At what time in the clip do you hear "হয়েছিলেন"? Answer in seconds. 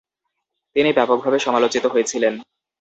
1.85-2.33